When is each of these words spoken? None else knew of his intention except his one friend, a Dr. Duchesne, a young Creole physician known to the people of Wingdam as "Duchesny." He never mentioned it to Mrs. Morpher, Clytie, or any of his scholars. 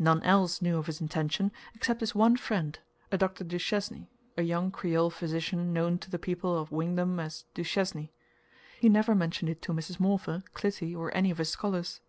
None 0.00 0.20
else 0.24 0.60
knew 0.60 0.78
of 0.78 0.86
his 0.86 1.00
intention 1.00 1.52
except 1.76 2.00
his 2.00 2.12
one 2.12 2.36
friend, 2.36 2.76
a 3.12 3.16
Dr. 3.16 3.44
Duchesne, 3.44 4.08
a 4.36 4.42
young 4.42 4.72
Creole 4.72 5.10
physician 5.10 5.72
known 5.72 5.96
to 5.98 6.10
the 6.10 6.18
people 6.18 6.58
of 6.58 6.72
Wingdam 6.72 7.20
as 7.20 7.44
"Duchesny." 7.54 8.10
He 8.80 8.88
never 8.88 9.14
mentioned 9.14 9.48
it 9.48 9.62
to 9.62 9.72
Mrs. 9.72 10.00
Morpher, 10.00 10.42
Clytie, 10.54 10.96
or 10.96 11.16
any 11.16 11.30
of 11.30 11.38
his 11.38 11.50
scholars. 11.50 12.00